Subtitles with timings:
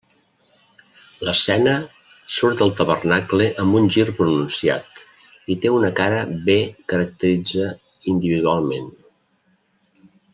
[1.27, 1.73] L'escena
[2.35, 5.03] surt del tabernacle amb un gir pronunciat
[5.55, 6.57] i té una cara bé
[6.95, 7.69] caracteritza
[8.15, 8.89] individualment.